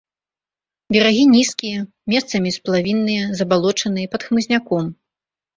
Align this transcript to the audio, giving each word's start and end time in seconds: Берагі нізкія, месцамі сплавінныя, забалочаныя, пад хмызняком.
Берагі 0.95 1.25
нізкія, 1.33 1.79
месцамі 2.13 2.53
сплавінныя, 2.57 3.23
забалочаныя, 3.43 4.07
пад 4.15 4.21
хмызняком. 4.31 4.85